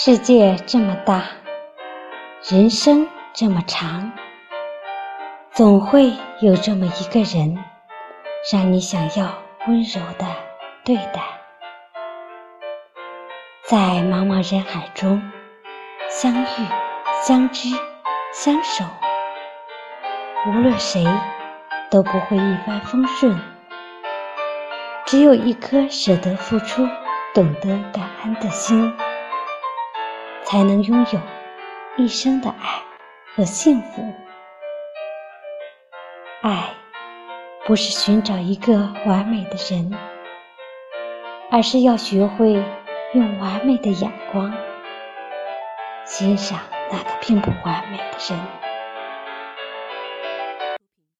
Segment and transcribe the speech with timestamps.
[0.00, 1.24] 世界这么大，
[2.48, 4.12] 人生这么长，
[5.50, 7.58] 总会有这么一个人，
[8.52, 9.34] 让你想要
[9.66, 10.24] 温柔的
[10.84, 11.20] 对待。
[13.64, 15.20] 在茫茫人海中，
[16.08, 16.46] 相遇、
[17.24, 17.68] 相知、
[18.32, 18.84] 相守，
[20.46, 21.04] 无论谁
[21.90, 23.36] 都不会一帆风顺，
[25.06, 26.86] 只有一颗舍得付出、
[27.34, 28.94] 懂得感恩的心。
[30.48, 31.20] 才能拥有
[31.98, 32.82] 一生的爱
[33.36, 34.02] 和幸福。
[36.40, 36.70] 爱
[37.66, 39.94] 不是寻找一个完美的人，
[41.50, 42.64] 而是要学会
[43.12, 44.50] 用完美的眼光
[46.06, 46.58] 欣赏
[46.90, 48.67] 那个并不完美的人。